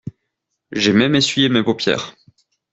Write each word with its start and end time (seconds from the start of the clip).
J'ai 0.71 0.93
même 0.93 1.13
essuyé 1.13 1.47
mes 1.47 1.61
paupières. 1.61 2.15